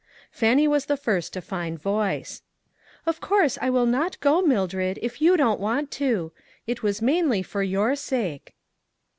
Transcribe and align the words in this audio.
Fannie 0.31 0.67
was 0.67 0.87
the 0.87 0.97
first 0.97 1.31
to 1.33 1.41
find 1.41 1.77
voice:" 1.79 2.41
Of 3.05 3.21
course 3.21 3.59
I 3.61 3.69
will 3.69 3.85
not 3.85 4.19
go, 4.19 4.41
Mildred, 4.41 4.97
if 4.99 5.21
you 5.21 5.37
don't 5.37 5.59
want 5.59 5.91
to; 6.01 6.31
it 6.65 6.81
was 6.81 7.03
mainly 7.03 7.43
for 7.43 7.61
your 7.61 7.95
sake." 7.95 8.55